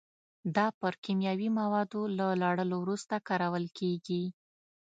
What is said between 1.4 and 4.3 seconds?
موادو له لړلو وروسته کارول کېږي.